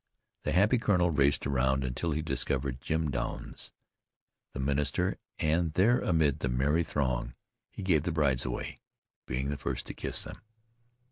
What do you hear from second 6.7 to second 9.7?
throng he gave the brides away, being the